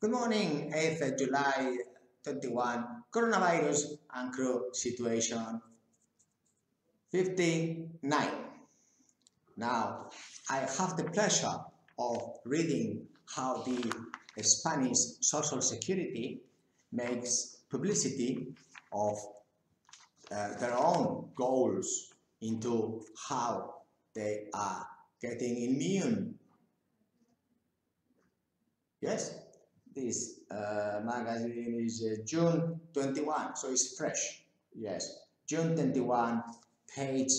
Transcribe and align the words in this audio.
Good 0.00 0.12
morning, 0.12 0.72
8th 0.74 1.18
July 1.18 1.76
21, 2.24 2.84
coronavirus 3.12 3.98
and 4.14 4.32
crew 4.32 4.70
situation 4.72 5.60
59. 7.12 8.30
Now, 9.58 10.08
I 10.48 10.60
have 10.60 10.96
the 10.96 11.04
pleasure 11.12 11.54
of 11.98 12.38
reading 12.46 13.08
how 13.26 13.62
the 13.62 13.92
Spanish 14.40 14.96
Social 15.20 15.60
Security 15.60 16.40
makes 16.92 17.58
publicity 17.68 18.54
of 18.94 19.18
uh, 20.32 20.54
their 20.60 20.78
own 20.78 21.28
goals 21.36 22.14
into 22.40 23.02
how 23.28 23.74
they 24.14 24.46
are 24.54 24.86
getting 25.20 25.60
immune. 25.60 26.36
Yes, 29.02 29.34
this 29.94 30.40
uh, 30.50 31.00
magazine 31.04 31.80
is 31.84 32.04
uh, 32.04 32.22
June 32.24 32.80
21, 32.92 33.56
so 33.56 33.70
it's 33.70 33.96
fresh. 33.96 34.42
Yes, 34.74 35.20
June 35.46 35.74
21, 35.74 36.42
page 36.94 37.32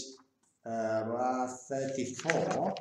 uh, 0.66 1.48
34, 1.70 2.75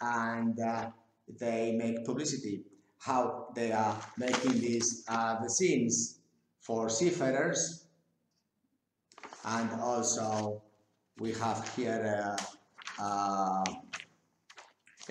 and 0.00 0.58
uh, 0.60 0.90
they 1.38 1.76
make 1.76 2.04
publicity. 2.04 2.62
How 2.98 3.48
they 3.54 3.70
are 3.72 4.00
making 4.16 4.60
these 4.60 5.04
uh, 5.08 5.42
the 5.42 5.50
scenes 5.50 6.20
for 6.60 6.88
seafarers. 6.88 7.84
And 9.44 9.70
also 9.78 10.62
we 11.18 11.32
have 11.32 11.68
here 11.76 12.36
a, 12.98 13.64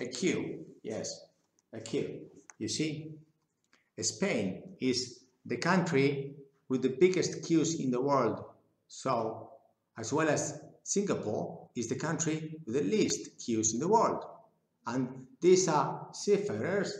a 0.00 0.06
queue. 0.06 0.64
Yes 0.82 1.24
a 1.74 1.80
queue. 1.80 2.20
You 2.58 2.68
see 2.68 3.10
Spain 4.02 4.62
is 4.80 5.20
the 5.46 5.56
country 5.56 6.34
with 6.68 6.82
the 6.82 6.96
biggest 7.00 7.42
queues 7.44 7.80
in 7.80 7.90
the 7.90 8.00
world 8.00 8.44
so 8.88 9.50
as 9.98 10.12
well 10.12 10.28
as 10.28 10.60
Singapore 10.82 11.68
is 11.74 11.88
the 11.88 11.96
country 11.96 12.56
with 12.66 12.74
the 12.74 12.82
least 12.82 13.38
queues 13.38 13.74
in 13.74 13.80
the 13.80 13.88
world 13.88 14.24
and 14.86 15.26
these 15.40 15.68
are 15.68 16.08
seafarers 16.12 16.98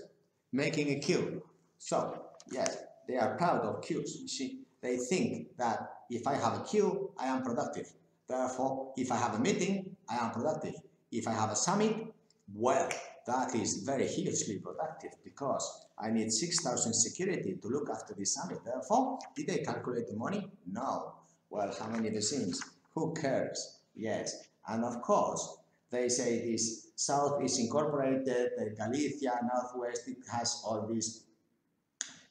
making 0.53 0.91
a 0.91 1.01
queue. 1.01 1.42
So, 1.78 2.23
yes, 2.51 2.78
they 3.08 3.17
are 3.17 3.36
proud 3.36 3.61
of 3.62 3.83
queues. 3.83 4.17
You 4.20 4.29
see, 4.29 4.61
they 4.81 4.97
think 4.97 5.56
that 5.58 5.91
if 6.08 6.27
I 6.27 6.34
have 6.34 6.61
a 6.61 6.64
queue, 6.64 7.11
I 7.19 7.27
am 7.27 7.42
productive. 7.42 7.92
Therefore, 8.27 8.92
if 8.97 9.12
I 9.12 9.17
have 9.17 9.34
a 9.34 9.39
meeting, 9.39 9.97
I 10.08 10.17
am 10.17 10.31
productive. 10.31 10.75
If 11.11 11.29
I 11.29 11.33
have 11.33 11.51
a 11.51 11.56
summit, 11.56 12.06
well, 12.55 12.89
that 13.27 13.55
is 13.55 13.83
very 13.84 14.06
hugely 14.06 14.58
productive 14.58 15.12
because 15.25 15.86
I 15.98 16.11
need 16.11 16.30
6,000 16.30 16.92
security 16.92 17.56
to 17.61 17.69
look 17.69 17.89
after 17.91 18.14
this 18.14 18.34
summit. 18.34 18.58
Therefore, 18.64 19.19
did 19.34 19.47
they 19.47 19.58
calculate 19.58 20.08
the 20.08 20.17
money? 20.17 20.47
No. 20.70 21.14
Well, 21.50 21.75
how 21.78 21.89
many 21.89 22.11
vaccines? 22.11 22.61
Who 22.95 23.14
cares? 23.14 23.80
Yes. 23.95 24.48
And 24.69 24.84
of 24.84 25.00
course, 25.02 25.58
they 25.91 26.08
say 26.08 26.50
this 26.50 26.92
south 26.97 27.42
is 27.42 27.58
incorporated, 27.58 28.50
Galicia, 28.77 29.41
northwest, 29.42 30.08
it 30.08 30.19
has 30.30 30.62
all 30.67 30.86
these 30.86 31.25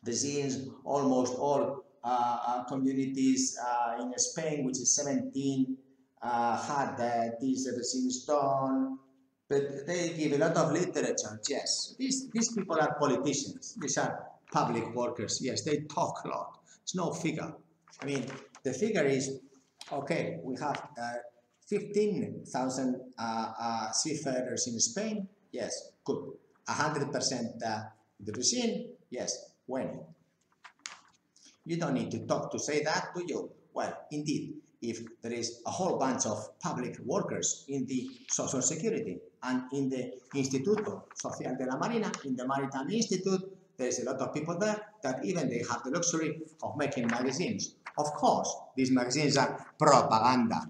vaccines, 0.03 0.67
almost 0.83 1.35
all 1.35 1.83
uh, 2.03 2.37
uh, 2.45 2.63
communities 2.65 3.57
uh, 3.65 4.01
in 4.01 4.11
Spain, 4.17 4.65
which 4.65 4.77
is 4.77 4.93
17, 4.95 5.77
uh, 6.21 6.57
had 6.61 7.37
these 7.39 7.65
vaccines 7.65 8.25
done, 8.25 8.99
but 9.49 9.85
they 9.85 10.13
give 10.17 10.33
a 10.33 10.37
lot 10.37 10.55
of 10.57 10.71
literature, 10.71 11.39
yes. 11.49 11.95
These, 11.97 12.29
these 12.31 12.53
people 12.53 12.79
are 12.79 12.95
politicians, 12.99 13.75
these 13.79 13.97
are 13.97 14.25
public 14.51 14.93
workers, 14.95 15.39
yes, 15.41 15.63
they 15.63 15.79
talk 15.93 16.23
a 16.25 16.27
lot. 16.29 16.59
It's 16.81 16.95
no 16.95 17.11
figure. 17.11 17.53
I 18.01 18.05
mean, 18.05 18.25
the 18.63 18.73
figure 18.73 19.05
is, 19.05 19.39
okay, 19.91 20.39
we 20.43 20.55
have 20.59 20.87
uh, 20.99 21.13
15,000 21.67 23.01
uh, 23.17 23.51
uh, 23.59 23.91
seafarers 23.91 24.67
in 24.67 24.79
Spain? 24.79 25.27
Yes, 25.51 25.93
good. 26.03 26.33
100% 26.67 27.63
uh, 27.65 27.83
the 28.19 28.31
regime? 28.33 28.89
Yes. 29.09 29.51
When? 29.65 29.99
You 31.65 31.77
don't 31.77 31.93
need 31.93 32.11
to 32.11 32.25
talk 32.25 32.51
to 32.51 32.59
say 32.59 32.83
that, 32.83 33.09
do 33.15 33.23
you? 33.25 33.51
Well, 33.73 33.97
indeed, 34.11 34.55
if 34.83 34.99
there 35.21 35.31
is 35.31 35.61
a 35.65 35.71
whole 35.71 35.97
bunch 35.97 36.25
of 36.25 36.59
public 36.59 36.99
workers 37.05 37.65
in 37.69 37.85
the 37.87 38.09
Social 38.29 38.61
Security 38.61 39.17
and 39.41 39.63
in 39.71 39.89
the 39.89 40.13
Instituto 40.35 41.03
Social 41.15 41.55
de 41.55 41.65
la 41.65 41.77
Marina, 41.77 42.11
in 42.25 42.35
the 42.35 42.45
Maritime 42.45 42.89
Institute, 42.89 43.41
there's 43.77 43.99
a 43.99 44.05
lot 44.05 44.17
of 44.17 44.33
people 44.33 44.59
there 44.59 44.79
that 45.01 45.23
even 45.25 45.49
they 45.49 45.63
have 45.69 45.83
the 45.83 45.91
luxury 45.91 46.41
of 46.61 46.77
making 46.77 47.07
magazines. 47.07 47.75
Of 47.97 48.13
course, 48.13 48.53
these 48.75 48.91
magazines 48.91 49.37
are 49.37 49.65
propaganda. 49.79 50.61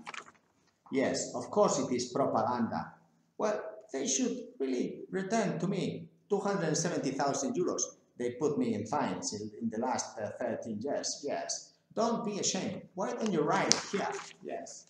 Yes, 0.91 1.33
of 1.33 1.49
course 1.49 1.79
it 1.79 1.91
is 1.91 2.13
propaganda. 2.13 2.93
Well, 3.37 3.61
they 3.91 4.07
should 4.07 4.37
really 4.59 5.01
return 5.09 5.59
to 5.59 5.67
me 5.67 6.07
270,000 6.29 7.55
euros. 7.55 7.81
They 8.17 8.31
put 8.39 8.57
me 8.57 8.75
in 8.75 8.85
fines 8.85 9.33
in, 9.33 9.51
in 9.61 9.69
the 9.69 9.79
last 9.79 10.19
uh, 10.19 10.29
13 10.39 10.81
years. 10.81 11.25
Yes. 11.27 11.72
Don't 11.95 12.25
be 12.25 12.39
ashamed. 12.39 12.81
Why 12.95 13.13
don't 13.13 13.31
you 13.31 13.41
write 13.41 13.73
here? 13.91 14.07
Yes. 14.43 14.85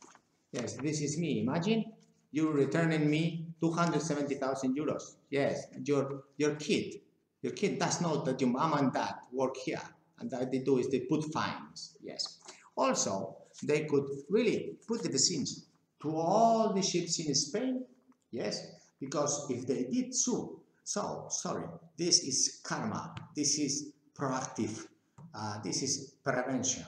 Yes, 0.51 0.75
this 0.75 1.01
is 1.01 1.17
me. 1.17 1.41
Imagine 1.41 1.85
you 2.31 2.51
returning 2.51 3.09
me 3.09 3.47
270,000 3.59 4.75
euros. 4.77 5.15
Yes, 5.29 5.67
your, 5.83 6.23
your 6.37 6.55
kid. 6.55 7.01
Your 7.41 7.53
kid 7.53 7.79
does 7.79 8.01
know 8.01 8.23
that 8.23 8.39
your 8.39 8.49
mom 8.51 8.73
and 8.73 8.93
dad 8.93 9.15
work 9.31 9.57
here. 9.57 9.81
And 10.19 10.29
that 10.31 10.51
they 10.51 10.59
do 10.59 10.77
is 10.77 10.89
they 10.89 11.01
put 11.01 11.23
fines. 11.33 11.97
Yes. 12.01 12.39
Also, 12.75 13.35
they 13.63 13.85
could 13.85 14.05
really 14.29 14.77
put 14.87 15.03
the 15.03 15.09
vaccines 15.09 15.65
to 16.03 16.15
all 16.15 16.73
the 16.73 16.81
ships 16.81 17.19
in 17.19 17.33
Spain? 17.33 17.83
Yes, 18.31 18.61
because 18.99 19.49
if 19.49 19.65
they 19.65 19.85
did 19.85 20.13
so, 20.13 20.59
so 20.83 21.27
sorry, 21.29 21.65
this 21.97 22.23
is 22.23 22.59
karma, 22.63 23.15
this 23.35 23.57
is 23.57 23.93
proactive, 24.13 24.85
uh, 25.33 25.59
this 25.63 25.81
is 25.83 26.15
prevention. 26.23 26.85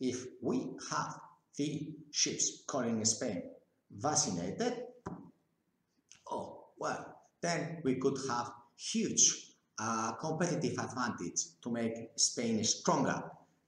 If 0.00 0.26
we 0.40 0.70
have 0.90 1.14
the 1.56 1.94
ships 2.10 2.62
calling 2.66 3.04
Spain 3.04 3.42
vaccinated, 3.90 4.84
oh, 6.30 6.64
well, 6.78 7.16
then 7.40 7.80
we 7.84 7.96
could 7.96 8.18
have 8.28 8.50
huge 8.76 9.52
uh, 9.78 10.12
competitive 10.12 10.78
advantage 10.78 11.60
to 11.62 11.70
make 11.70 12.10
Spain 12.16 12.62
stronger 12.64 13.22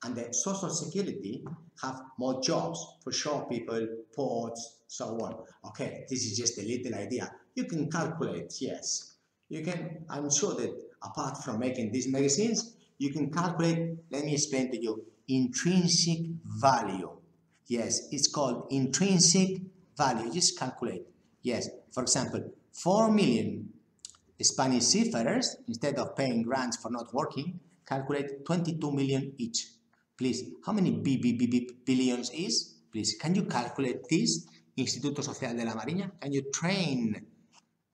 and 0.04 0.14
the 0.14 0.32
social 0.32 0.70
security 0.70 1.44
have 1.82 2.00
more 2.18 2.40
jobs 2.42 2.86
for 3.02 3.10
short 3.10 3.48
people, 3.50 3.86
ports, 4.14 4.80
so 4.86 5.18
on. 5.20 5.34
Okay, 5.66 6.04
this 6.08 6.24
is 6.24 6.36
just 6.36 6.58
a 6.58 6.62
little 6.62 6.94
idea. 6.94 7.32
You 7.54 7.64
can 7.64 7.90
calculate, 7.90 8.52
yes. 8.60 9.14
You 9.48 9.62
can, 9.62 10.04
I'm 10.10 10.30
sure 10.30 10.54
that 10.54 10.70
apart 11.02 11.42
from 11.42 11.58
making 11.58 11.92
these 11.92 12.08
magazines, 12.08 12.76
you 12.98 13.12
can 13.12 13.30
calculate, 13.30 13.96
let 14.10 14.24
me 14.24 14.32
explain 14.34 14.70
to 14.70 14.80
you, 14.80 15.04
intrinsic 15.28 16.18
value. 16.44 17.10
Yes, 17.66 18.08
it's 18.10 18.28
called 18.28 18.66
intrinsic 18.70 19.62
value. 19.96 20.32
Just 20.32 20.58
calculate. 20.58 21.02
Yes, 21.42 21.68
for 21.92 22.02
example, 22.02 22.52
4 22.72 23.10
million 23.10 23.70
Spanish 24.40 24.84
seafarers, 24.84 25.56
instead 25.68 25.98
of 25.98 26.16
paying 26.16 26.42
grants 26.42 26.76
for 26.76 26.90
not 26.90 27.12
working, 27.14 27.60
calculate 27.86 28.44
22 28.44 28.92
million 28.92 29.32
each. 29.38 29.68
Please, 30.16 30.44
how 30.64 30.72
many 30.72 30.90
B, 30.90 31.16
B, 31.16 31.32
B, 31.32 31.46
B 31.46 31.70
billions 31.84 32.30
is? 32.30 32.74
Please, 32.92 33.16
can 33.20 33.34
you 33.34 33.44
calculate 33.44 34.08
this? 34.08 34.46
Instituto 34.76 35.22
Social 35.22 35.54
de 35.56 35.64
la 35.64 35.74
Marina, 35.74 36.10
can 36.20 36.32
you 36.32 36.50
train 36.50 37.24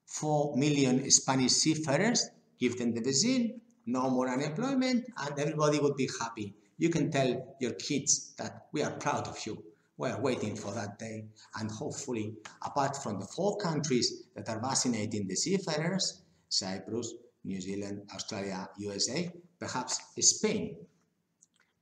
4 0.06 0.56
million 0.56 1.10
Spanish 1.10 1.52
seafarers, 1.52 2.30
give 2.58 2.78
them 2.78 2.94
the 2.94 3.02
vaccine, 3.02 3.60
no 3.90 4.10
more 4.10 4.28
unemployment, 4.28 5.04
and 5.18 5.38
everybody 5.38 5.78
would 5.78 5.96
be 5.96 6.08
happy. 6.20 6.54
You 6.78 6.88
can 6.88 7.10
tell 7.10 7.56
your 7.60 7.72
kids 7.72 8.34
that 8.38 8.66
we 8.72 8.82
are 8.82 8.92
proud 8.92 9.28
of 9.28 9.38
you. 9.46 9.62
We 9.96 10.08
are 10.08 10.20
waiting 10.20 10.56
for 10.56 10.72
that 10.72 10.98
day. 10.98 11.26
And 11.56 11.70
hopefully, 11.70 12.34
apart 12.64 12.96
from 13.02 13.20
the 13.20 13.26
four 13.26 13.58
countries 13.58 14.24
that 14.34 14.48
are 14.48 14.60
vaccinating 14.60 15.28
the 15.28 15.36
seafarers, 15.36 16.22
Cyprus, 16.48 17.14
New 17.44 17.60
Zealand, 17.60 18.02
Australia, 18.14 18.68
USA, 18.78 19.30
perhaps 19.58 20.00
Spain 20.20 20.76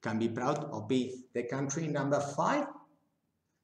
can 0.02 0.18
be 0.18 0.28
proud 0.28 0.64
of 0.72 0.88
being 0.88 1.22
the 1.34 1.44
country 1.44 1.86
number 1.86 2.20
five, 2.36 2.66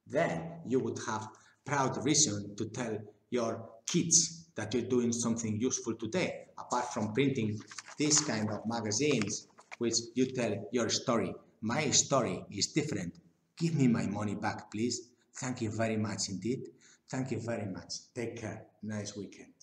then 0.07 0.61
you 0.67 0.81
would 0.81 0.99
have 1.07 1.29
proud 1.65 2.05
reason 2.05 2.55
to 2.57 2.69
tell 2.71 2.99
your 3.31 3.69
kids 3.87 4.44
that 4.57 4.73
you're 4.73 4.89
doing 4.89 5.13
something 5.13 5.59
useful 5.61 5.95
today, 5.95 6.47
apart 6.59 6.93
from 6.93 7.13
printing 7.13 7.59
these 7.99 8.21
kind 8.21 8.51
of 8.51 8.61
magazines, 8.67 9.49
which 9.79 9.95
you 10.15 10.27
tell 10.27 10.69
your 10.73 10.89
story. 10.89 11.35
My 11.61 11.91
story 11.91 12.45
is 12.51 12.69
different. 12.69 13.15
Give 13.59 13.75
me 13.75 13.89
my 13.89 14.07
money 14.07 14.35
back, 14.35 14.71
please. 14.71 15.11
Thank 15.37 15.63
you 15.63 15.71
very 15.71 15.97
much 15.97 16.29
indeed. 16.29 16.69
Thank 17.11 17.31
you 17.31 17.41
very 17.41 17.67
much. 17.67 17.95
Take 18.15 18.41
care. 18.41 18.67
Nice 18.83 19.17
weekend. 19.17 19.55